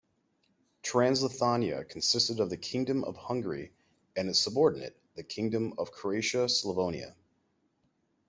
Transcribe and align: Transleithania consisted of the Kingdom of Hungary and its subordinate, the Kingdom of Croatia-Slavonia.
Transleithania 0.81 1.87
consisted 1.87 2.39
of 2.39 2.49
the 2.49 2.57
Kingdom 2.57 3.03
of 3.03 3.15
Hungary 3.15 3.71
and 4.15 4.29
its 4.29 4.39
subordinate, 4.39 4.97
the 5.15 5.21
Kingdom 5.21 5.75
of 5.77 5.91
Croatia-Slavonia. 5.91 7.13